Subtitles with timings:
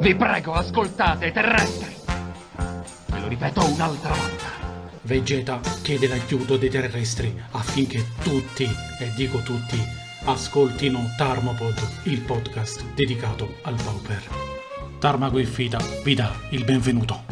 [0.00, 1.92] Vi prego, ascoltate, terrestri!
[3.06, 4.46] Ve lo ripeto un'altra volta.
[5.02, 9.76] Vegeta chiede l'aiuto dei terrestri affinché tutti, e dico tutti,
[10.24, 14.22] ascoltino Tarmopod, il podcast dedicato al Pauper.
[15.00, 17.24] Tarmago Infida vi dà il benvenuto.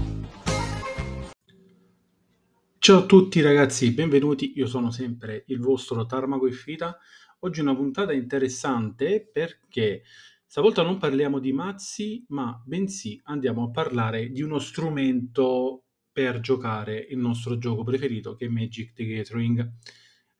[2.79, 6.99] Ciao a tutti ragazzi, benvenuti, io sono sempre il vostro Tarmago Infida.
[7.41, 10.03] Oggi una puntata interessante perché
[10.47, 16.97] stavolta non parliamo di mazzi, ma bensì andiamo a parlare di uno strumento per giocare
[17.11, 19.73] il nostro gioco preferito che è Magic the Gathering.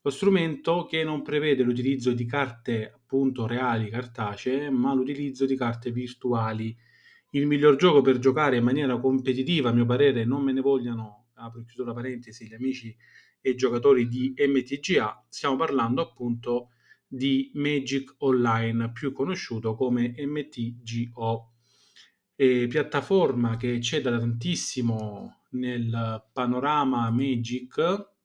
[0.01, 5.91] Lo strumento che non prevede l'utilizzo di carte appunto reali cartacee, ma l'utilizzo di carte
[5.91, 6.75] virtuali.
[7.31, 11.27] Il miglior gioco per giocare in maniera competitiva, a mio parere, non me ne vogliano,
[11.33, 12.95] apro e chiudo la parentesi, gli amici
[13.41, 16.69] e giocatori di MTGA, stiamo parlando appunto
[17.07, 21.53] di Magic Online, più conosciuto come MTGO,
[22.35, 28.15] e piattaforma che c'è da tantissimo nel panorama Magic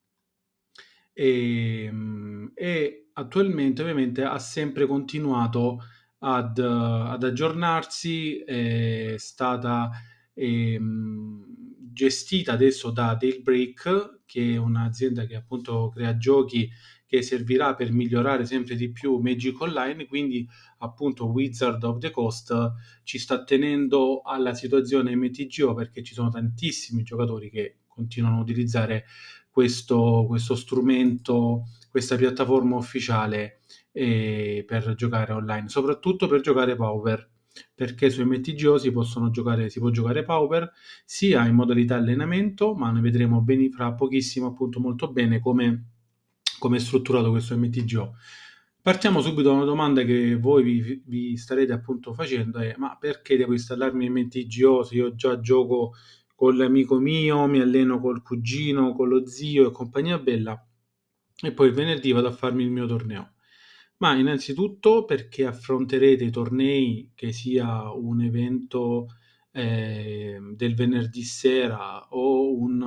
[1.12, 5.78] e, ehm, e attualmente ovviamente ha sempre continuato
[6.18, 9.90] ad, ad aggiornarsi, è stata
[10.34, 10.80] eh,
[11.92, 16.70] gestita adesso da Dailbreak, che è un'azienda che appunto crea giochi
[17.12, 22.72] che servirà per migliorare sempre di più Magic Online, quindi appunto Wizard of the Coast
[23.02, 29.04] ci sta tenendo alla situazione MTGO perché ci sono tantissimi giocatori che continuano a utilizzare
[29.50, 33.60] questo, questo strumento, questa piattaforma ufficiale
[33.92, 37.28] eh, per giocare online, soprattutto per giocare Power
[37.74, 40.72] perché su MTGO si, possono giocare, si può giocare Power
[41.04, 45.91] sia in modalità allenamento, ma ne vedremo bene fra pochissimo appunto molto bene come
[46.62, 48.14] come è strutturato questo MTGO.
[48.80, 53.36] Partiamo subito da una domanda che voi vi, vi starete appunto facendo, è ma perché
[53.36, 55.94] devo installarmi MTGO se io già gioco
[56.36, 60.64] con l'amico mio, mi alleno col cugino, con lo zio e compagnia bella
[61.42, 63.32] e poi il venerdì vado a farmi il mio torneo.
[63.96, 69.08] Ma innanzitutto perché affronterete i tornei che sia un evento
[69.52, 72.82] eh, del venerdì sera o un,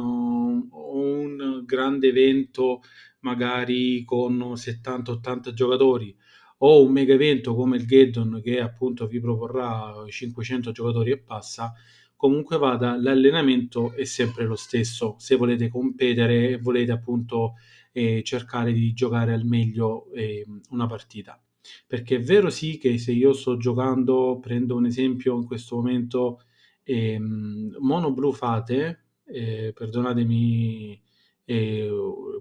[0.70, 2.82] o un grande evento
[3.20, 6.16] magari con 70-80 giocatori
[6.60, 11.74] o un mega evento come il Geddon che appunto vi proporrà 500 giocatori e passa,
[12.16, 15.16] comunque vada, l'allenamento è sempre lo stesso.
[15.20, 17.56] Se volete competere e volete appunto
[17.92, 21.40] eh, cercare di giocare al meglio eh, una partita.
[21.88, 26.42] Perché è vero sì che se io sto giocando, prendo un esempio in questo momento,
[26.86, 31.02] ehm, Mono Blu Fate, eh, perdonatemi
[31.48, 31.90] e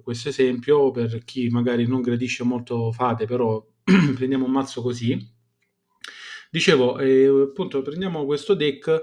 [0.02, 3.64] questo esempio per chi magari non gradisce molto fate, però
[4.14, 5.32] prendiamo un mazzo così.
[6.50, 9.02] Dicevo, eh, appunto, prendiamo questo deck.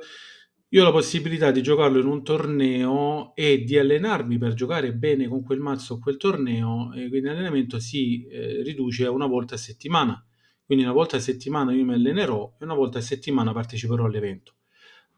[0.69, 5.27] Io ho la possibilità di giocarlo in un torneo e di allenarmi per giocare bene
[5.27, 6.93] con quel mazzo o quel torneo.
[6.93, 10.25] E quindi l'allenamento si eh, riduce a una volta a settimana.
[10.63, 14.53] Quindi una volta a settimana io mi allenerò e una volta a settimana parteciperò all'evento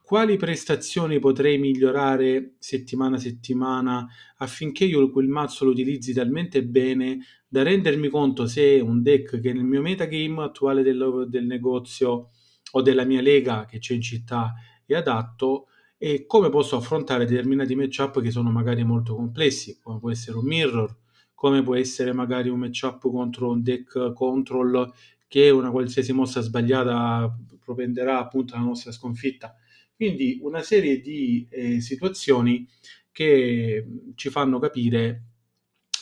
[0.03, 4.05] quali prestazioni potrei migliorare settimana a settimana
[4.37, 9.53] affinché io quel mazzo lo utilizzi talmente bene da rendermi conto se un deck che
[9.53, 12.31] nel mio metagame attuale del, del negozio
[12.71, 14.53] o della mia lega che c'è in città
[14.85, 20.11] è adatto e come posso affrontare determinati matchup che sono magari molto complessi, come può
[20.11, 20.93] essere un mirror,
[21.33, 24.91] come può essere magari un matchup contro un deck control
[25.29, 29.55] che una qualsiasi mossa sbagliata propenderà appunto alla nostra sconfitta.
[29.95, 32.67] Quindi una serie di eh, situazioni
[33.11, 35.27] che ci fanno capire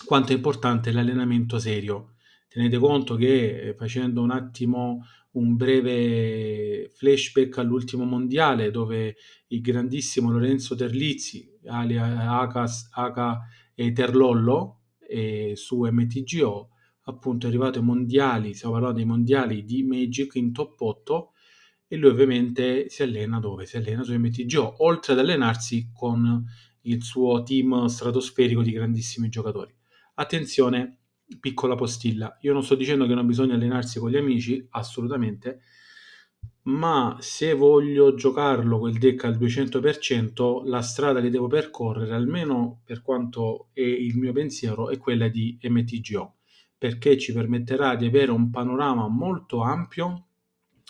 [0.06, 2.16] quanto è importante l'allenamento serio.
[2.48, 9.16] Tenete conto che eh, facendo un attimo un breve flashback all'ultimo mondiale dove
[9.48, 13.40] il grandissimo Lorenzo Terlizzi, Aka
[13.74, 16.70] e Terlollo e su MTGO,
[17.04, 21.31] appunto è arrivato ai mondiali, stiamo parlando dei mondiali di Magic in top 8
[21.92, 23.66] e lui ovviamente si allena dove?
[23.66, 26.42] Si allena su MTGO, oltre ad allenarsi con
[26.84, 29.76] il suo team stratosferico di grandissimi giocatori.
[30.14, 31.00] Attenzione,
[31.42, 35.64] piccola postilla, io non sto dicendo che non bisogna allenarsi con gli amici, assolutamente,
[36.64, 43.02] ma se voglio giocarlo quel deck al 200%, la strada che devo percorrere, almeno per
[43.02, 46.36] quanto è il mio pensiero, è quella di MTGO,
[46.78, 50.28] perché ci permetterà di avere un panorama molto ampio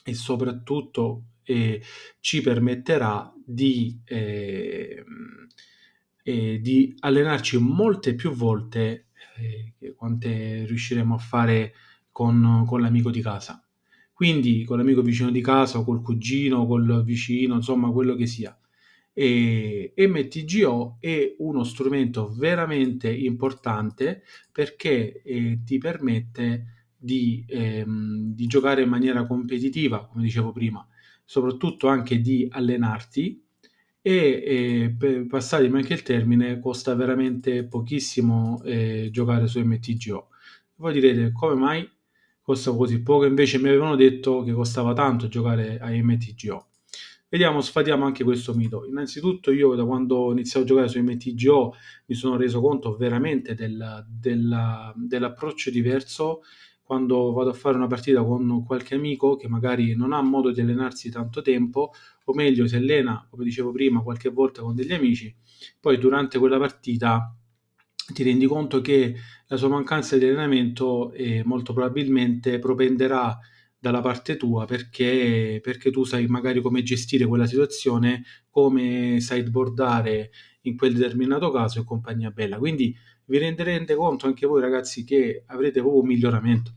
[0.03, 1.81] e soprattutto eh,
[2.19, 5.03] ci permetterà di, eh,
[6.23, 9.07] eh, di, allenarci molte più volte
[9.37, 11.73] eh, quante riusciremo a fare
[12.11, 13.63] con, con l'amico di casa.
[14.13, 18.55] quindi con l'amico vicino di casa col cugino, col vicino, insomma quello che sia.
[19.13, 28.83] E MTGO è uno strumento veramente importante perché eh, ti permette di, ehm, di giocare
[28.83, 30.85] in maniera competitiva, come dicevo prima,
[31.25, 33.43] soprattutto anche di allenarti
[34.01, 34.13] e,
[34.45, 40.27] e per passarmi anche il termine costa veramente pochissimo eh, giocare su MTGO.
[40.75, 41.89] Voi direte come mai
[42.41, 43.25] costa così poco?
[43.25, 46.67] Invece mi avevano detto che costava tanto giocare a MTGO.
[47.29, 48.85] Vediamo, sfatiamo anche questo mito.
[48.85, 51.73] Innanzitutto io da quando ho iniziato a giocare su MTGO
[52.07, 56.41] mi sono reso conto veramente del, del, dell'approccio diverso
[56.91, 60.59] quando vado a fare una partita con qualche amico che magari non ha modo di
[60.59, 61.93] allenarsi tanto tempo,
[62.25, 65.33] o meglio si allena, come dicevo prima, qualche volta con degli amici,
[65.79, 67.33] poi durante quella partita
[68.13, 69.15] ti rendi conto che
[69.47, 73.39] la sua mancanza di allenamento eh, molto probabilmente propenderà
[73.79, 80.31] dalla parte tua perché, perché tu sai magari come gestire quella situazione, come sideboardare
[80.63, 82.57] in quel determinato caso e compagnia bella.
[82.57, 82.93] Quindi
[83.27, 86.75] vi renderete conto anche voi ragazzi che avrete proprio un miglioramento.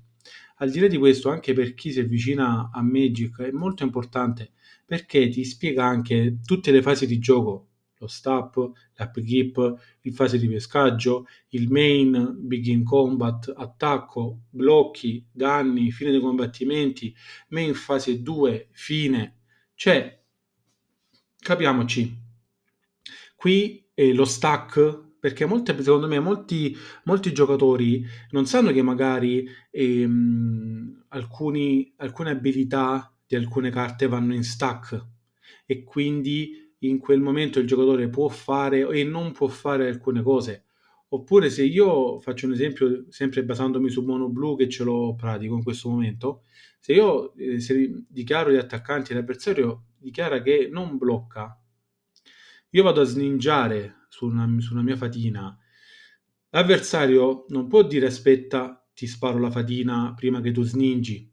[0.59, 4.53] Al di là di questo, anche per chi si avvicina a Magic è molto importante
[4.87, 7.69] perché ti spiega anche tutte le fasi di gioco,
[7.99, 16.11] lo stop, l'upkeep, il fase di pescaggio, il main, begin combat, attacco, blocchi, danni, fine
[16.11, 17.15] dei combattimenti,
[17.49, 19.39] main fase 2, fine.
[19.75, 20.23] Cioè,
[21.39, 22.17] capiamoci,
[23.35, 29.49] qui è lo stack perché molte, secondo me molti, molti giocatori non sanno che magari
[29.71, 35.03] ehm, alcuni, alcune abilità di alcune carte vanno in stack
[35.65, 40.65] e quindi in quel momento il giocatore può fare e non può fare alcune cose.
[41.09, 45.55] Oppure se io faccio un esempio, sempre basandomi su Mono Blu che ce l'ho pratico
[45.55, 46.43] in questo momento,
[46.79, 51.59] se io eh, se dichiaro gli attaccanti l'avversario dichiara che non blocca,
[52.69, 54.47] io vado a sningiare su una,
[54.83, 55.59] mia fatina,
[56.51, 61.29] l'avversario non può dire aspetta ti sparo la fatina prima che tu sningi,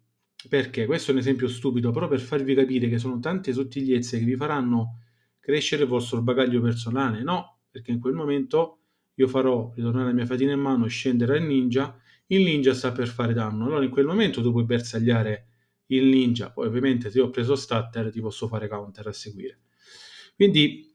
[0.49, 4.25] perché questo è un esempio stupido, però per farvi capire che sono tante sottigliezze che
[4.25, 5.01] vi faranno
[5.39, 7.21] crescere il vostro bagaglio personale.
[7.21, 8.79] No, perché in quel momento
[9.13, 11.95] io farò ritornare la mia fatina in mano, scendere al ninja,
[12.27, 13.65] il ninja sta per fare danno.
[13.65, 15.49] Allora in quel momento tu puoi bersagliare
[15.87, 19.59] il ninja, poi ovviamente se ho preso statter ti posso fare counter a seguire.
[20.35, 20.90] Quindi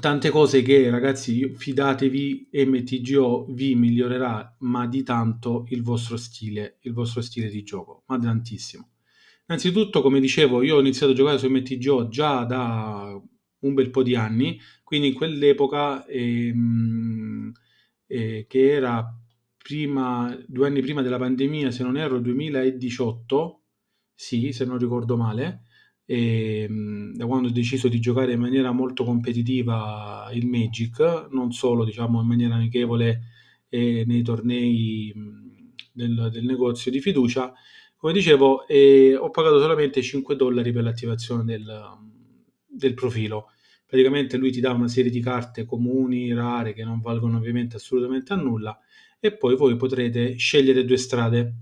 [0.00, 6.92] tante cose che ragazzi fidatevi MTGO vi migliorerà ma di tanto il vostro stile, il
[6.92, 8.90] vostro stile di gioco, ma tantissimo.
[9.46, 13.18] Innanzitutto, come dicevo, io ho iniziato a giocare su MTGO già da
[13.60, 17.50] un bel po' di anni, quindi in quell'epoca ehm,
[18.06, 19.10] eh, che era
[19.56, 23.62] prima, due anni prima della pandemia, se non erro 2018,
[24.14, 25.62] sì, se non ricordo male,
[26.10, 31.84] ehm, da quando ho deciso di giocare in maniera molto competitiva il Magic, non solo
[31.84, 33.20] diciamo in maniera amichevole
[33.68, 35.12] eh, nei tornei
[35.92, 37.52] del, del, negozio di fiducia,
[37.96, 41.66] come dicevo, eh, ho pagato solamente 5 dollari per l'attivazione del,
[42.66, 43.50] del profilo.
[43.84, 48.32] Praticamente lui ti dà una serie di carte comuni, rare, che non valgono ovviamente assolutamente
[48.32, 48.78] a nulla,
[49.20, 51.54] e poi voi potrete scegliere due strade.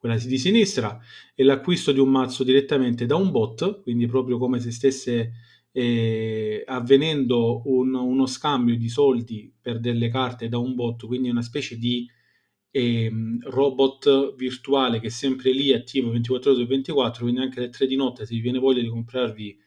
[0.00, 0.98] Quella di sinistra
[1.34, 5.32] è l'acquisto di un mazzo direttamente da un bot, quindi proprio come se stesse
[5.72, 11.42] eh, avvenendo un, uno scambio di soldi per delle carte da un bot, quindi una
[11.42, 12.08] specie di
[12.70, 17.68] eh, robot virtuale che è sempre lì attivo 24 ore su 24, quindi anche alle
[17.68, 19.58] 3 di notte se vi viene voglia di comprarvi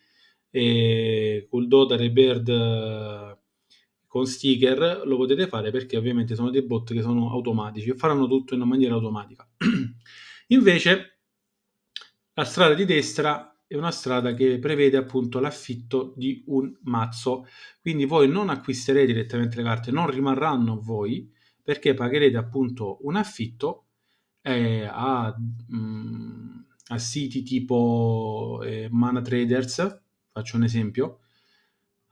[0.49, 3.37] e col Dota Rebird eh,
[4.07, 8.27] con sticker lo potete fare perché ovviamente sono dei bot che sono automatici e faranno
[8.27, 9.47] tutto in una maniera automatica.
[10.53, 11.19] Invece
[12.33, 17.47] la strada di destra è una strada che prevede appunto l'affitto di un mazzo,
[17.81, 21.31] quindi voi non acquisterete direttamente le carte, non rimarranno voi
[21.61, 23.85] perché pagherete appunto un affitto
[24.41, 30.01] eh, a, mh, mm, a, siti tipo eh, Mana Traders
[30.33, 31.19] faccio un esempio,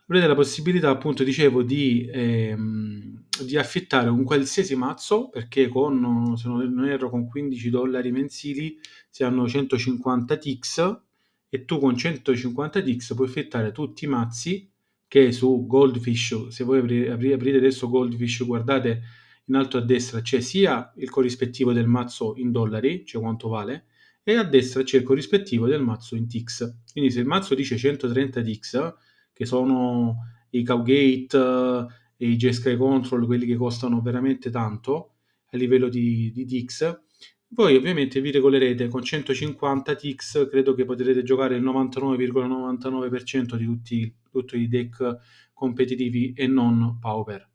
[0.03, 6.47] avrete la possibilità, appunto, dicevo, di, ehm, di affittare un qualsiasi mazzo, perché con, se
[6.47, 8.77] non erro, con 15 dollari mensili
[9.09, 10.99] si hanno 150 tix
[11.49, 14.69] e tu con 150 tix puoi affittare tutti i mazzi
[15.07, 19.01] che su Goldfish, se voi aprite, aprite adesso Goldfish, guardate
[19.45, 23.87] in alto a destra c'è sia il corrispettivo del mazzo in dollari, cioè quanto vale,
[24.23, 26.75] e a destra c'è il corrispettivo del mazzo in tix.
[26.91, 28.93] Quindi se il mazzo dice 130 tix,
[29.33, 30.17] che sono
[30.51, 31.87] i Cowgate
[32.21, 35.15] e i J-Sky Control, quelli che costano veramente tanto
[35.49, 37.01] a livello di, di tix,
[37.47, 44.15] Voi ovviamente vi regolerete con 150 ticks, credo che potrete giocare il 99,99% di tutti,
[44.29, 45.17] tutti i deck
[45.51, 47.49] competitivi e non pauper.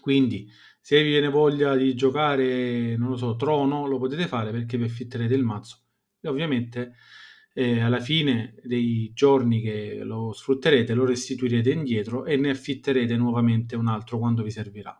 [0.00, 4.76] Quindi se vi viene voglia di giocare, non lo so, Trono, lo potete fare perché
[4.76, 5.84] vi affitterete il mazzo.
[6.20, 6.94] E ovviamente
[7.58, 13.74] eh, alla fine dei giorni che lo sfrutterete lo restituirete indietro e ne affitterete nuovamente
[13.74, 14.96] un altro quando vi servirà.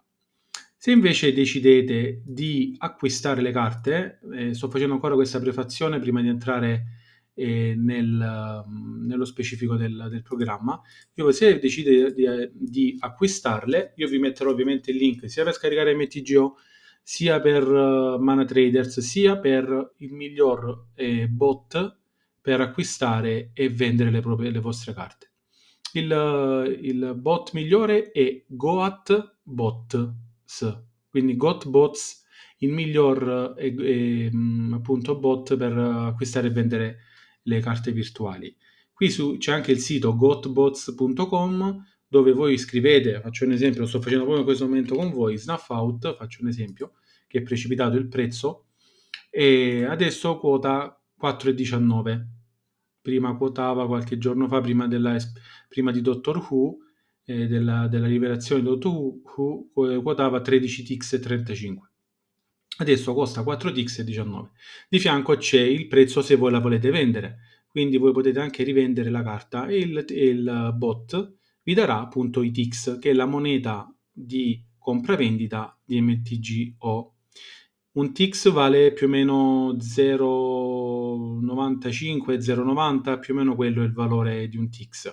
[0.77, 6.27] Se invece decidete di acquistare le carte, eh, sto facendo ancora questa prefazione prima di
[6.27, 6.85] entrare
[7.35, 8.65] eh, nel,
[9.07, 10.81] nello specifico del, del, programma,
[11.15, 15.95] io se decidete di, di, acquistarle, io vi metterò ovviamente il link sia per scaricare
[15.95, 16.57] MTGO,
[17.05, 21.99] sia per uh, Mana Traders, sia per il miglior eh, bot
[22.49, 25.33] per acquistare e vendere le, proprie, le vostre carte.
[25.93, 30.14] Il, il bot migliore è Goat Bot
[31.11, 32.25] quindi GotBots,
[32.61, 34.31] il miglior eh, eh,
[34.73, 36.99] appunto bot per acquistare e vendere
[37.43, 38.57] le carte virtuali.
[38.95, 44.00] Qui su, c'è anche il sito gotbots.com dove voi scrivete, faccio un esempio, lo sto
[44.00, 46.93] facendo proprio in questo momento con voi, Snuff Out, faccio un esempio,
[47.26, 48.69] che è precipitato il prezzo,
[49.31, 52.38] e adesso quota 4,19.
[53.09, 55.17] Prima quotava qualche giorno fa, prima, della,
[55.67, 56.77] prima di Doctor Who,
[57.25, 59.71] eh, della, della, rivelazione di Doctor Who
[60.03, 61.91] quotava 13 tix e 35.
[62.77, 64.50] Adesso costa 4 tix e 19.
[64.91, 69.09] Di fianco c'è il prezzo se voi la volete vendere, quindi voi potete anche rivendere
[69.09, 73.91] la carta e il, il bot vi darà appunto i tix, che è la moneta
[74.12, 77.15] di compravendita di MTGO.
[77.99, 84.47] Un tix vale più o meno 0,95, 0,90, più o meno quello è il valore
[84.47, 85.12] di un tix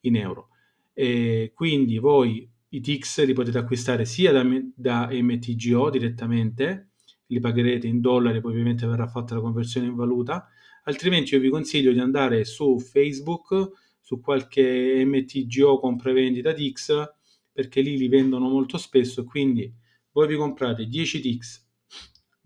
[0.00, 0.48] in euro.
[0.92, 6.94] E quindi voi i TIX li potete acquistare sia da, da MTGO direttamente,
[7.26, 10.48] li pagherete in dollari, poi ovviamente verrà fatta la conversione in valuta,
[10.82, 17.08] altrimenti io vi consiglio di andare su Facebook, su qualche MTGO compravendita TIX,
[17.52, 19.72] perché lì li vendono molto spesso, quindi
[20.10, 21.65] voi vi comprate 10 TIX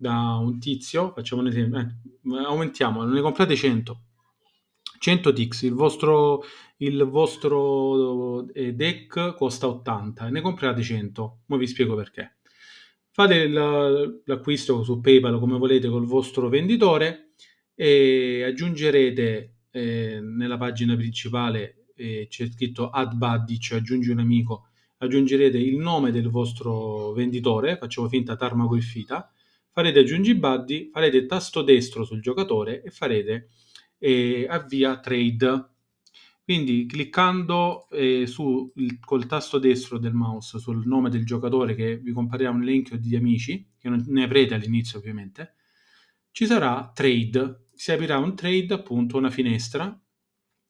[0.01, 4.01] da un tizio, facciamo un esempio, eh, aumentiamo, ne comprate 100,
[4.97, 6.43] 100 tix, il vostro,
[6.77, 11.41] il vostro eh, deck costa 80 e ne comprate 100.
[11.47, 12.37] Ora vi spiego perché.
[13.11, 17.33] Fate l'acquisto su PayPal come volete col vostro venditore
[17.75, 24.69] e aggiungerete eh, nella pagina principale eh, c'è scritto add buddy, cioè aggiungi un amico,
[24.97, 29.30] aggiungerete il nome del vostro venditore, facciamo finta Tarmago e Fita,
[29.71, 33.49] farete aggiungi buddy, farete tasto destro sul giocatore e farete
[33.97, 35.69] e avvia trade.
[36.43, 41.97] Quindi cliccando eh, su il, col tasto destro del mouse sul nome del giocatore che
[41.97, 45.55] vi comparirà un elenco di amici, che non ne avrete all'inizio ovviamente,
[46.31, 47.67] ci sarà trade.
[47.73, 49.97] Si aprirà un trade, appunto una finestra,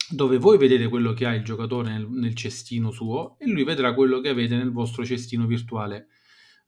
[0.09, 3.93] dove voi vedete quello che ha il giocatore nel, nel cestino suo e lui vedrà
[3.93, 6.07] quello che avete nel vostro cestino virtuale.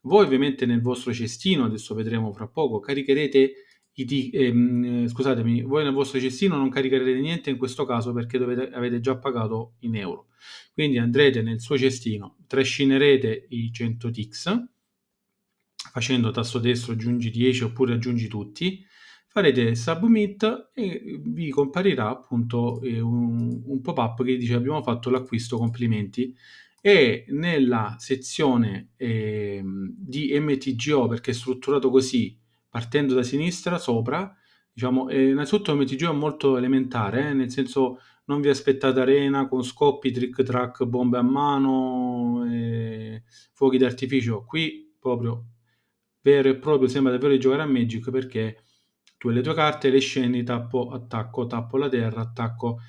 [0.06, 3.54] Voi ovviamente nel vostro cestino, adesso vedremo fra poco, caricherete
[3.96, 8.70] i, ehm, scusatemi, voi nel vostro cestino non caricherete niente in questo caso perché dovete,
[8.72, 10.30] avete già pagato in euro.
[10.74, 14.64] Quindi andrete nel suo cestino, trascinerete i 100 tix,
[15.92, 18.84] facendo tasto destro aggiungi 10 oppure aggiungi tutti,
[19.28, 25.58] farete submit e vi comparirà appunto eh, un, un pop-up che dice abbiamo fatto l'acquisto,
[25.58, 26.36] complimenti.
[26.86, 32.38] E nella sezione eh, di MTGO, perché è strutturato così,
[32.68, 34.36] partendo da sinistra sopra,
[34.70, 39.48] diciamo, eh, innanzitutto il MTG è molto elementare, eh, nel senso non vi aspettate arena
[39.48, 43.24] con scoppi, trick track, bombe a mano, eh,
[43.54, 45.46] fuochi d'artificio, qui proprio
[46.22, 48.58] vero e proprio sembra davvero di giocare a Magic perché
[49.18, 52.80] tu hai le tue carte, le scendi, tappo, attacco, tappo la terra, attacco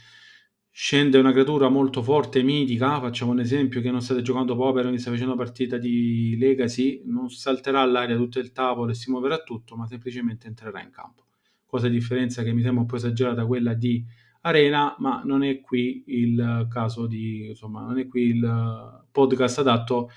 [0.76, 4.99] scende una creatura molto forte, mitica, facciamo un esempio che non state giocando Pauper, mi
[4.99, 9.76] state facendo partita di Legacy, non salterà all'aria tutto il tavolo e si muoverà tutto,
[9.76, 11.26] ma semplicemente entrerà in campo.
[11.64, 14.04] Cosa di differenza che mi sembra un po' esagerata quella di
[14.40, 20.11] Arena, ma non è qui il caso di, insomma, non è qui il podcast adatto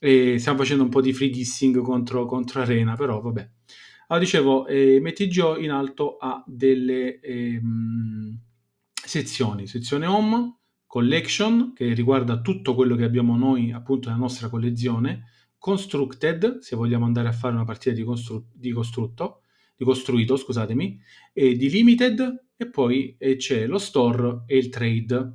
[0.00, 3.50] e stiamo facendo un po' di free dissing contro, contro Arena, però vabbè.
[4.08, 7.20] Allora dicevo, eh, MTGO in alto ha delle...
[7.20, 8.40] Ehm,
[9.04, 15.28] sezioni, sezione home, collection che riguarda tutto quello che abbiamo noi appunto nella nostra collezione,
[15.58, 19.42] constructed se vogliamo andare a fare una partita di, costru- di costrutto,
[19.76, 21.00] di costruito, scusatemi,
[21.32, 25.32] e di limited e poi c'è lo store e il trade.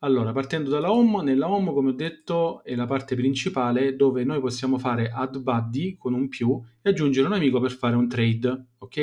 [0.00, 4.40] Allora, partendo dalla home, nella home, come ho detto, è la parte principale dove noi
[4.40, 8.66] possiamo fare add buddy con un più e aggiungere un amico per fare un trade,
[8.78, 8.96] ok?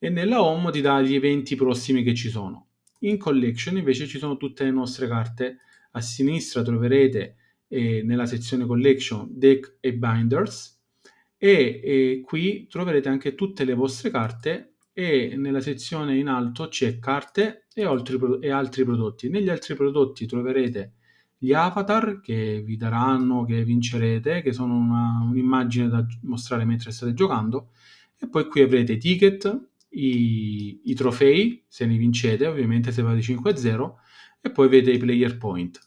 [0.00, 2.67] E nella home ti dà gli eventi prossimi che ci sono.
[3.00, 5.58] In collection invece ci sono tutte le nostre carte.
[5.92, 7.36] A sinistra troverete
[7.68, 10.80] eh, nella sezione collection deck e binders
[11.36, 16.98] e, e qui troverete anche tutte le vostre carte e nella sezione in alto c'è
[16.98, 19.28] carte e altri, e altri prodotti.
[19.28, 20.94] Negli altri prodotti troverete
[21.38, 27.14] gli avatar che vi daranno, che vincerete, che sono una, un'immagine da mostrare mentre state
[27.14, 27.70] giocando,
[28.18, 33.94] e poi qui avrete ticket, i, i trofei, se ne vincete, ovviamente se fate 5-0,
[34.40, 35.80] e poi avete i player point.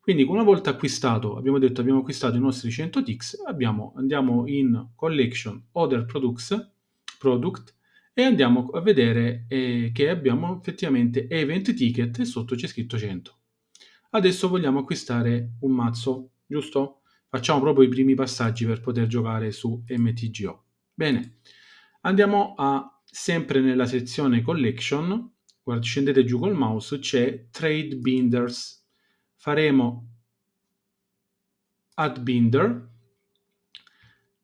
[0.00, 4.90] Quindi una volta acquistato, abbiamo detto abbiamo acquistato i nostri 100 tix, abbiamo, andiamo in
[4.94, 6.72] collection other products,
[7.18, 7.74] product
[8.14, 13.38] e andiamo a vedere eh, che abbiamo effettivamente event ticket e sotto c'è scritto 100.
[14.10, 17.00] Adesso vogliamo acquistare un mazzo, giusto?
[17.28, 20.64] Facciamo proprio i primi passaggi per poter giocare su MTGO.
[20.94, 21.38] Bene,
[22.02, 28.84] andiamo a sempre nella sezione collection, guarda, scendete giù col mouse, c'è Trade Binders.
[29.34, 30.12] Faremo
[31.94, 32.90] Add Binder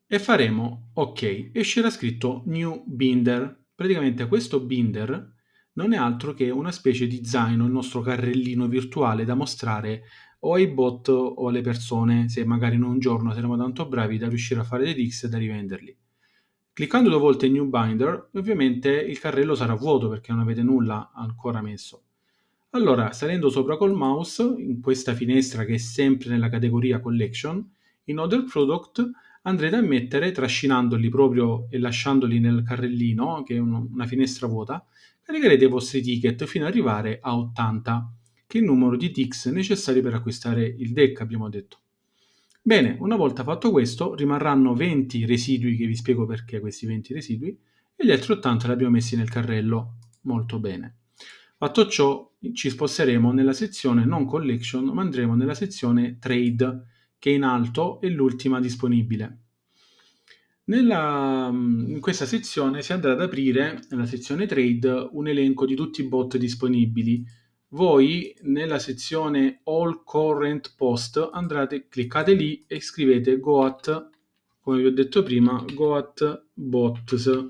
[0.07, 5.35] e faremo OK e uscirà scritto New Binder praticamente questo binder
[5.75, 10.05] non è altro che una specie di zaino, il nostro carrellino virtuale da mostrare
[10.41, 14.29] o ai bot o alle persone, se magari in un giorno saremo tanto bravi da
[14.29, 15.97] riuscire a fare dei dix e da rivenderli.
[16.75, 21.61] Cliccando due volte New Binder, ovviamente il carrello sarà vuoto perché non avete nulla ancora
[21.61, 22.05] messo.
[22.71, 27.63] Allora, salendo sopra col mouse, in questa finestra che è sempre nella categoria Collection,
[28.05, 29.07] in Other Product
[29.43, 34.83] andrete a mettere, trascinandoli proprio e lasciandoli nel carrellino, che è un, una finestra vuota,
[35.21, 38.13] caricherete i vostri ticket fino ad arrivare a 80,
[38.47, 41.82] che è il numero di ticks necessari per acquistare il deck, abbiamo detto.
[42.65, 47.59] Bene, una volta fatto questo, rimarranno 20 residui, che vi spiego perché questi 20 residui,
[47.97, 49.97] e gli altri 80 li abbiamo messi nel carrello.
[50.23, 50.99] Molto bene.
[51.57, 56.85] Fatto ciò, ci sposteremo nella sezione non collection, ma andremo nella sezione trade,
[57.19, 59.39] che in alto è l'ultima disponibile.
[60.65, 66.01] Nella, in questa sezione si andrà ad aprire, nella sezione trade, un elenco di tutti
[66.01, 67.27] i bot disponibili.
[67.73, 74.11] Voi nella sezione All Current Post andrete, cliccate lì e scrivete goat,
[74.61, 77.47] come vi ho detto prima, goat bots.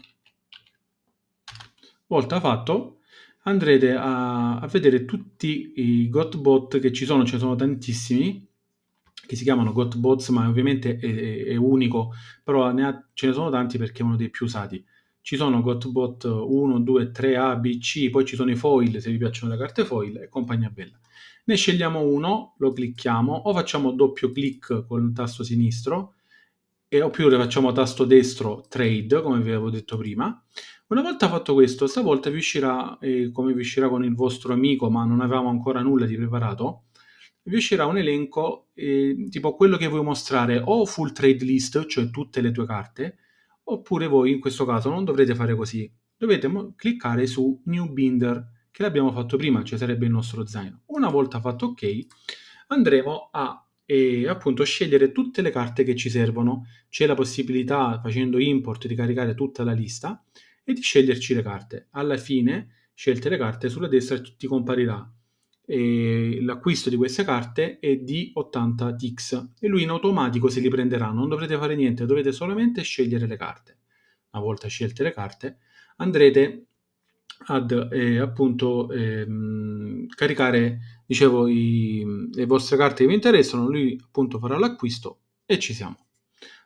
[2.07, 3.01] Volta fatto,
[3.43, 8.47] andrete a, a vedere tutti i got bot che ci sono, ce ne sono tantissimi,
[9.27, 12.13] che si chiamano GotBots, ma ovviamente è, è unico,
[12.45, 14.85] però ne ha, ce ne sono tanti perché è uno dei più usati.
[15.23, 19.09] Ci sono GotBot 1, 2, 3, A, B, C, poi ci sono i foil, se
[19.11, 20.99] vi piacciono le carte foil, e compagnia bella.
[21.45, 26.15] Ne scegliamo uno, lo clicchiamo, o facciamo doppio clic con il tasto sinistro,
[26.89, 30.45] e oppure facciamo tasto destro trade, come vi avevo detto prima.
[30.89, 34.91] Una volta fatto questo, stavolta vi uscirà, eh, come vi uscirà con il vostro amico,
[34.91, 36.87] ma non avevamo ancora nulla di preparato,
[37.45, 42.11] vi uscirà un elenco eh, tipo quello che vuoi mostrare o full trade list, cioè
[42.11, 43.19] tutte le tue carte,
[43.65, 45.91] oppure voi in questo caso non dovrete fare così.
[46.17, 50.83] Dovete mo- cliccare su New Binder, che l'abbiamo fatto prima, cioè sarebbe il nostro zaino.
[50.87, 52.07] Una volta fatto ok,
[52.69, 56.67] andremo a eh, appunto scegliere tutte le carte che ci servono.
[56.89, 60.25] C'è la possibilità, facendo import, di caricare tutta la lista
[60.65, 61.89] e di sceglierci le carte.
[61.91, 65.13] Alla fine, scelte le carte, sulla destra ti comparirà
[65.65, 70.69] e l'acquisto di queste carte è di 80 tix e lui in automatico se li
[70.69, 73.79] prenderà, non dovrete fare niente, dovete solamente scegliere le carte.
[74.33, 75.59] Una volta scelte le carte
[75.97, 76.67] andrete
[77.47, 84.39] ad eh, appunto ehm, caricare dicevo i, le vostre carte che vi interessano, lui appunto
[84.39, 86.07] farà l'acquisto e ci siamo.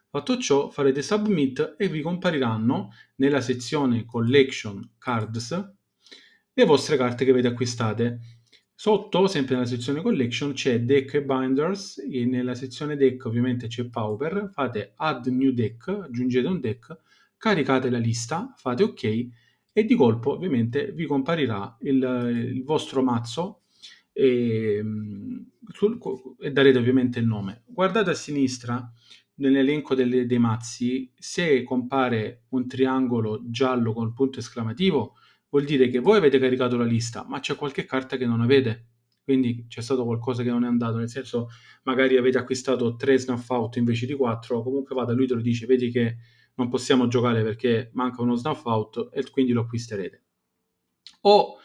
[0.08, 5.74] Fatto ciò farete submit e vi compariranno nella sezione collection cards
[6.58, 8.35] le vostre carte che avete acquistate
[8.78, 12.04] Sotto, sempre nella sezione collection, c'è deck e binders.
[12.10, 16.94] E nella sezione deck ovviamente c'è pauper, fate add new deck, aggiungete un deck,
[17.38, 19.28] caricate la lista, fate ok.
[19.72, 23.62] E di colpo ovviamente vi comparirà il, il vostro mazzo
[24.12, 24.82] e,
[25.72, 25.98] sul,
[26.38, 27.62] e, darete ovviamente il nome.
[27.64, 28.92] Guardate a sinistra
[29.36, 35.14] nell'elenco delle, dei mazzi, se compare un triangolo giallo con punto esclamativo,
[35.56, 38.88] vuol dire che voi avete caricato la lista, ma c'è qualche carta che non avete.
[39.24, 41.48] Quindi c'è stato qualcosa che non è andato, nel senso
[41.84, 45.66] magari avete acquistato 3 snuff out invece di 4, comunque vada, lui te lo dice,
[45.66, 46.16] vedi che
[46.56, 50.24] non possiamo giocare perché manca uno snuff out e quindi lo acquisterete.
[51.22, 51.56] O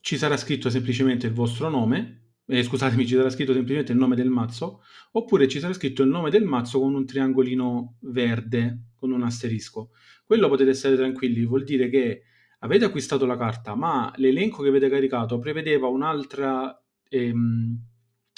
[0.00, 4.16] ci sarà scritto semplicemente il vostro nome eh, scusatemi, ci sarà scritto semplicemente il nome
[4.16, 9.12] del mazzo, oppure ci sarà scritto il nome del mazzo con un triangolino verde, con
[9.12, 9.90] un asterisco.
[10.24, 12.24] Quello potete stare tranquilli, vuol dire che
[12.60, 17.78] avete acquistato la carta, ma l'elenco che avete caricato prevedeva un'altra, ehm,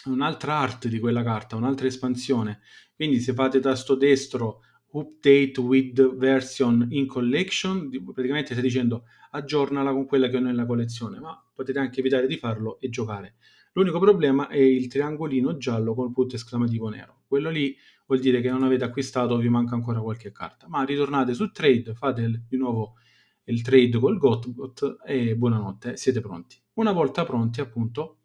[0.07, 2.61] un'altra art di quella carta, un'altra espansione.
[2.95, 4.61] Quindi se fate tasto destro
[4.93, 11.19] update with version in collection, praticamente stai dicendo aggiornala con quella che ho nella collezione,
[11.19, 13.37] ma potete anche evitare di farlo e giocare.
[13.73, 17.23] L'unico problema è il triangolino giallo con il punto esclamativo nero.
[17.27, 17.75] Quello lì
[18.07, 20.69] vuol dire che non avete acquistato vi manca ancora qualche carta.
[20.69, 22.97] Ma ritornate su trade, fate di nuovo
[23.44, 26.61] il trade col Gotbot e buonanotte, siete pronti.
[26.74, 28.18] Una volta pronti, appunto,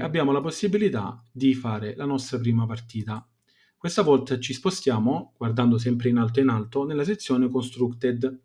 [0.00, 3.26] abbiamo la possibilità di fare la nostra prima partita.
[3.76, 8.40] Questa volta ci spostiamo, guardando sempre in alto in alto, nella sezione Constructed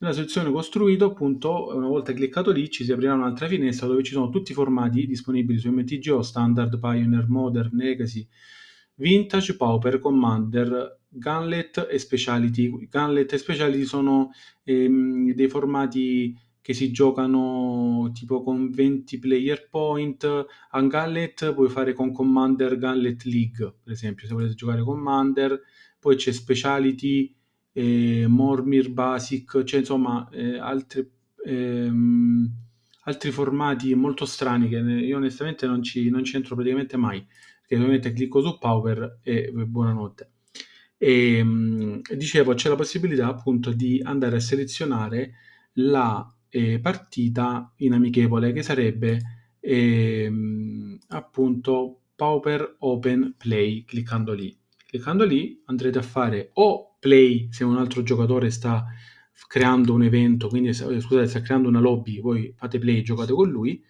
[0.00, 4.12] nella sezione costruito, appunto, una volta cliccato lì ci si aprirà un'altra finestra dove ci
[4.12, 8.26] sono tutti i formati disponibili su MTGO, Standard, Pioneer, Modern, Legacy,
[9.00, 12.88] Vintage, Pauper, Commander, Gunlet e Speciality.
[12.88, 14.30] Gunlet e Speciality sono
[14.62, 20.24] ehm, dei formati che si giocano tipo con 20 player point.
[20.24, 25.60] A Gunlet puoi fare con Commander Gunlet League, per esempio, se volete giocare Commander.
[25.98, 27.34] Poi c'è Speciality
[27.72, 31.08] eh, Mormir Basic, cioè insomma eh, altri,
[31.46, 32.50] ehm,
[33.04, 37.24] altri formati molto strani che io onestamente non ci, non ci entro praticamente mai,
[37.70, 40.30] perché ovviamente clicco su Power e buonanotte.
[40.98, 45.34] E, ehm, dicevo, c'è la possibilità appunto di andare a selezionare
[45.74, 49.20] la eh, partita in amichevole che sarebbe
[49.60, 54.56] ehm, appunto Pauper Open Play cliccando lì.
[54.84, 58.84] Cliccando lì andrete a fare o play se un altro giocatore sta
[59.46, 63.82] creando un evento, quindi scusate, sta creando una lobby, voi fate play, giocate con lui,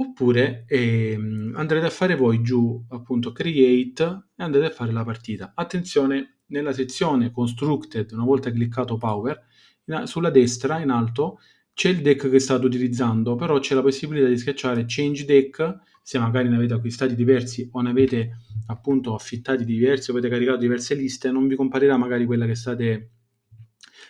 [0.00, 5.52] oppure ehm, andrete a fare voi giù appunto create e andrete a fare la partita.
[5.54, 9.40] Attenzione, nella sezione constructed, una volta cliccato power,
[9.86, 11.38] in, sulla destra in alto
[11.74, 16.18] c'è il deck che state utilizzando, però c'è la possibilità di schiacciare change deck se
[16.18, 21.30] magari ne avete acquistati diversi o ne avete appunto affittati diversi avete caricato diverse liste,
[21.30, 23.10] non vi comparirà magari quella che state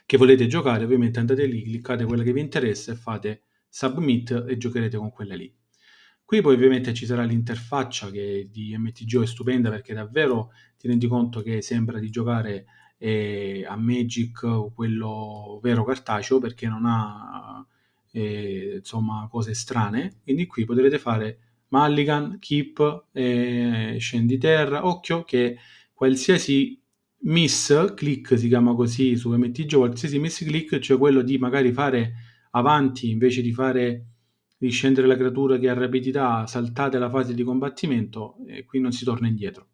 [0.07, 4.57] che volete giocare, ovviamente andate lì, cliccate quella che vi interessa e fate submit e
[4.57, 5.58] giocherete con quella lì.
[6.29, 11.07] Qui poi ovviamente ci sarà l'interfaccia che di MTGO è stupenda perché davvero ti rendi
[11.07, 12.67] conto che sembra di giocare
[12.99, 17.65] eh, a Magic quello vero cartaceo perché non ha
[18.11, 21.39] eh, insomma cose strane quindi qui potrete fare
[21.69, 24.87] Mulligan, Keep, eh, Scendi Terra.
[24.87, 25.57] Occhio che
[25.95, 26.79] qualsiasi
[27.21, 32.13] miss click si chiama così su MTG, qualsiasi miss click, cioè quello di magari fare
[32.51, 34.18] avanti invece di fare
[34.59, 38.91] di scendere la creatura che ha rapidità, saltate la fase di combattimento e qui non
[38.91, 39.69] si torna indietro.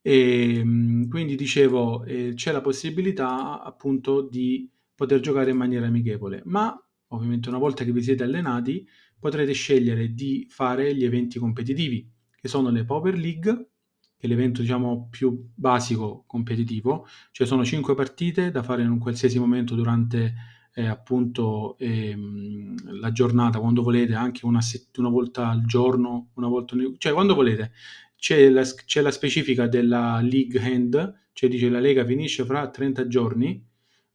[0.00, 6.42] E, ehm, quindi dicevo, eh, c'è la possibilità appunto di poter giocare in maniera amichevole,
[6.46, 6.74] ma
[7.08, 8.86] ovviamente una volta che vi siete allenati
[9.18, 13.68] potrete scegliere di fare gli eventi competitivi, che sono le Power League,
[14.16, 18.98] che è l'evento diciamo più basico competitivo, cioè sono 5 partite da fare in un
[18.98, 20.34] qualsiasi momento durante
[20.74, 26.48] eh, appunto ehm, la giornata, quando volete, anche una, set- una volta al giorno, una
[26.48, 27.72] volta, cioè quando volete.
[28.16, 33.06] C'è la, c'è la specifica della League Hand, cioè dice la lega finisce fra 30
[33.06, 33.64] giorni,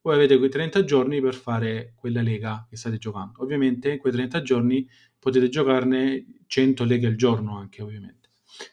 [0.01, 3.41] voi avete quei 30 giorni per fare quella lega che state giocando.
[3.41, 8.29] Ovviamente in quei 30 giorni potete giocarne 100 leghe al giorno anche ovviamente.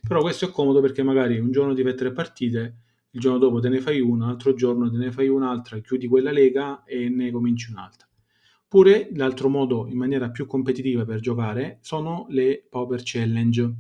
[0.06, 2.76] Però questo è comodo perché magari un giorno ti fai tre partite,
[3.16, 6.30] il giorno dopo te ne fai una, l'altro giorno te ne fai un'altra, chiudi quella
[6.30, 8.06] lega e ne cominci un'altra.
[8.64, 13.72] Oppure l'altro modo in maniera più competitiva per giocare sono le Power Challenge.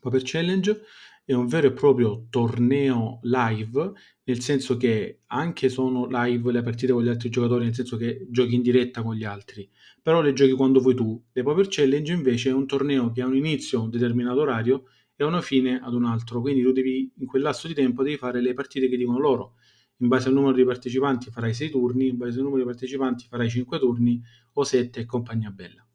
[0.00, 0.82] Power Challenge
[1.24, 3.92] è un vero e proprio torneo live,
[4.24, 8.26] nel senso che anche sono live le partite con gli altri giocatori, nel senso che
[8.28, 9.66] giochi in diretta con gli altri,
[10.02, 11.18] però le giochi quando vuoi tu.
[11.32, 14.84] Le Power Challenge invece è un torneo che ha un inizio a un determinato orario
[15.24, 18.16] e una fine ad un altro, quindi tu devi in quel lasso di tempo devi
[18.16, 19.54] fare le partite che dicono loro.
[19.98, 23.26] In base al numero di partecipanti farai 6 turni, in base al numero di partecipanti
[23.28, 24.20] farai 5 turni
[24.54, 25.86] o 7 e compagnia bella.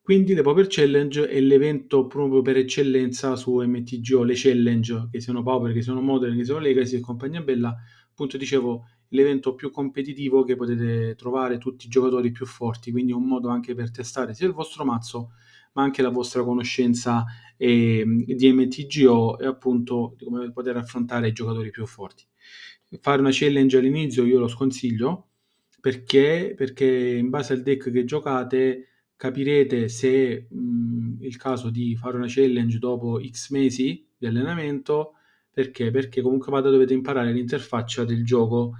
[0.00, 5.42] Quindi le Power Challenge è l'evento proprio per eccellenza su MTGO, le challenge, che siano
[5.42, 7.76] Power, che siano Modern, che siano Legacy e compagnia bella,
[8.08, 13.14] appunto dicevo, l'evento più competitivo che potete trovare tutti i giocatori più forti, quindi è
[13.14, 15.32] un modo anche per testare sia il vostro mazzo,
[15.74, 17.24] ma anche la vostra conoscenza
[17.58, 22.24] eh, di MTGO e appunto di come poter affrontare i giocatori più forti.
[23.00, 25.28] Fare una challenge all'inizio io lo sconsiglio
[25.80, 32.16] perché, perché in base al deck che giocate capirete se mh, il caso di fare
[32.16, 35.14] una challenge dopo X mesi di allenamento,
[35.50, 35.90] perché?
[35.90, 38.74] Perché comunque vada dovete imparare l'interfaccia del gioco.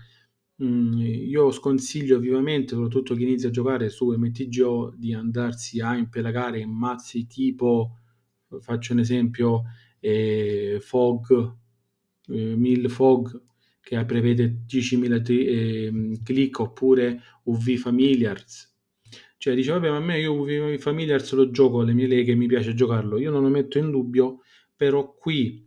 [0.62, 6.58] Mm, io sconsiglio vivamente, soprattutto chi inizia a giocare su MTGO, di andarsi a impelagare
[6.60, 7.98] in mazzi tipo,
[8.60, 9.64] faccio un esempio,
[10.00, 11.56] eh, Fog,
[12.28, 13.42] eh, Mill Fog,
[13.80, 18.76] che prevede 10.000 eh, click, oppure UV Familiars.
[19.38, 22.46] Cioè dice, vabbè, ma a me io UV Familiars lo gioco alle mie leghe, mi
[22.46, 23.18] piace giocarlo.
[23.18, 24.40] Io non lo metto in dubbio,
[24.74, 25.66] però qui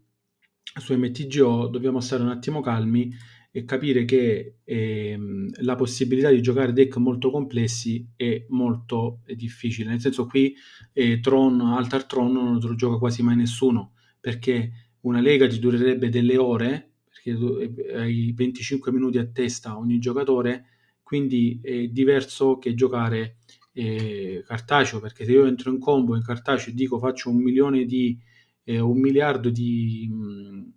[0.79, 3.11] su MTGO dobbiamo stare un attimo calmi
[3.51, 9.89] e capire che ehm, la possibilità di giocare deck molto complessi è molto difficile.
[9.89, 10.55] Nel senso qui
[10.93, 16.09] eh, Tron, Altar Tron non lo gioca quasi mai nessuno, perché una lega ti durerebbe
[16.09, 20.65] delle ore, perché hai 25 minuti a testa ogni giocatore,
[21.03, 23.37] quindi è diverso che giocare
[23.73, 27.83] eh, cartaceo, perché se io entro in combo in cartaceo e dico faccio un milione
[27.83, 28.17] di
[28.63, 30.73] eh, un miliardo di, mh,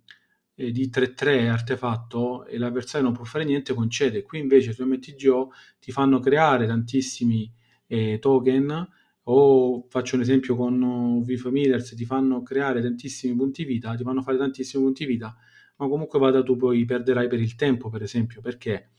[0.55, 4.23] eh, di 3-3 artefatto e l'avversario non può fare niente, concede.
[4.23, 7.51] Qui invece su MTGO ti fanno creare tantissimi
[7.87, 8.87] eh, token
[9.27, 14.37] o faccio un esempio con V-Familiars, ti fanno creare tantissimi punti vita, ti fanno fare
[14.37, 15.35] tantissimi punti vita,
[15.77, 18.89] ma comunque vada tu poi perderai per il tempo, per esempio, perché?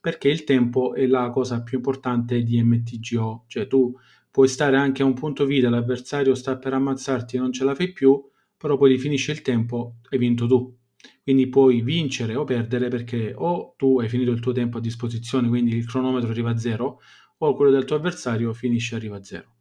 [0.00, 3.94] Perché il tempo è la cosa più importante di MTGO, cioè tu
[4.30, 7.74] puoi stare anche a un punto vita, l'avversario sta per ammazzarti e non ce la
[7.74, 8.22] fai più,
[8.56, 10.74] però poi finisce il tempo e hai vinto tu.
[11.22, 15.48] Quindi puoi vincere o perdere perché o tu hai finito il tuo tempo a disposizione,
[15.48, 17.00] quindi il cronometro arriva a zero,
[17.38, 19.54] o quello del tuo avversario finisce e arriva a zero.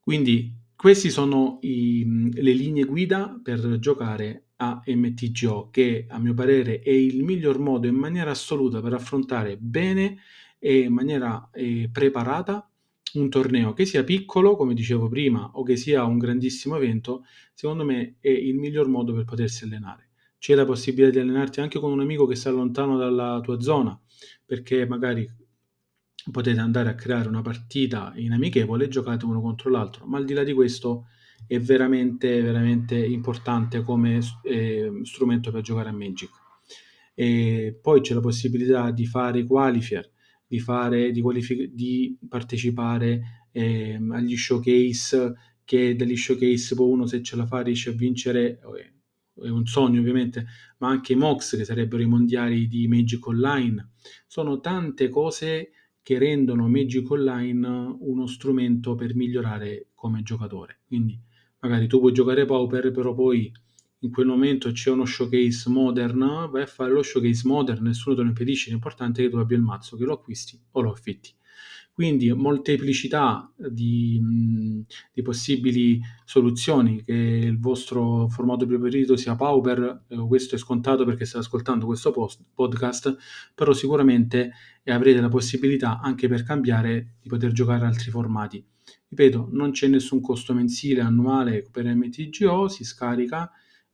[0.00, 6.80] Quindi queste sono i, le linee guida per giocare a MTGO, che a mio parere
[6.80, 10.18] è il miglior modo in maniera assoluta per affrontare bene
[10.58, 12.70] e in maniera eh, preparata
[13.14, 17.84] un torneo che sia piccolo, come dicevo prima, o che sia un grandissimo evento, secondo
[17.84, 20.09] me è il miglior modo per potersi allenare.
[20.40, 24.00] C'è la possibilità di allenarti anche con un amico che sta lontano dalla tua zona,
[24.46, 25.28] perché magari
[26.32, 30.24] potete andare a creare una partita in amichevole e giocate uno contro l'altro, ma al
[30.24, 31.08] di là di questo
[31.46, 36.30] è veramente, veramente importante come eh, strumento per giocare a Magic.
[37.14, 40.10] E poi c'è la possibilità di fare qualifier,
[40.46, 45.34] di, fare, di, qualific- di partecipare eh, agli showcase,
[45.66, 48.58] che dagli showcase uno se ce la fa riesce a vincere,
[49.42, 50.46] è un sogno ovviamente,
[50.78, 53.90] ma anche i MOX che sarebbero i mondiali di Magic Online.
[54.26, 55.72] Sono tante cose
[56.02, 60.80] che rendono Magic Online uno strumento per migliorare come giocatore.
[60.86, 61.18] Quindi
[61.60, 63.52] magari tu puoi giocare Pauper, però poi
[64.02, 68.22] in quel momento c'è uno showcase modern, vai a fare lo showcase modern, nessuno te
[68.22, 71.30] lo impedisce, l'importante è che tu abbia il mazzo, che lo acquisti o lo affitti.
[71.92, 80.54] Quindi molteplicità di, di possibili soluzioni, che il vostro formato preferito sia Pauper, eh, questo
[80.54, 83.16] è scontato perché state ascoltando questo post, podcast,
[83.54, 84.52] però sicuramente
[84.84, 88.64] avrete la possibilità anche per cambiare di poter giocare altri formati.
[89.08, 93.50] Ripeto, non c'è nessun costo mensile, annuale per MTGO, si scarica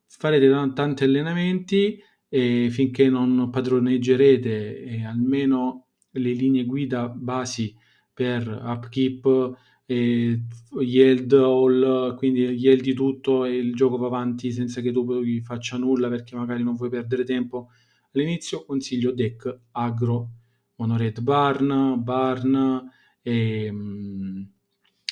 [0.07, 5.86] farete tanti allenamenti e finché non padroneggerete eh, almeno
[6.19, 7.75] le linee guida basi
[8.13, 10.41] per upkeep e
[10.81, 15.41] yield all, quindi yield di tutto e il gioco va avanti senza che tu poi
[15.43, 17.69] faccia nulla perché magari non vuoi perdere tempo.
[18.13, 20.31] All'inizio consiglio deck agro,
[20.77, 22.91] monored barn, barn
[23.23, 24.49] e um,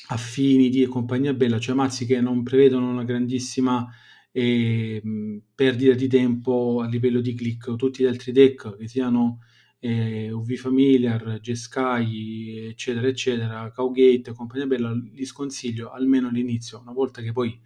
[0.09, 3.87] affinity e compagnia bella, cioè mazzi che non prevedono una grandissima
[4.33, 7.77] e mh, perdita di tempo a livello di click.
[7.77, 9.41] Tutti gli altri deck che siano
[9.85, 16.81] eh, UV Familiar, Jeskai, eccetera, eccetera, Cowgate, compagnia bella, li sconsiglio almeno all'inizio.
[16.81, 17.61] Una volta che poi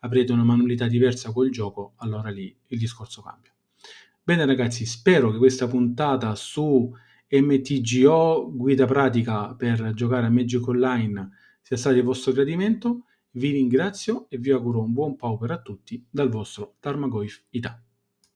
[0.00, 3.54] avrete una manualità diversa col gioco, allora lì il discorso cambia.
[4.20, 6.92] Bene ragazzi, spero che questa puntata su
[7.28, 11.30] MTGO, guida pratica per giocare a Magic Online,
[11.62, 13.04] sia stata di vostro gradimento.
[13.30, 17.80] Vi ringrazio e vi auguro un buon pauper a tutti dal vostro Tarmagoif Ita.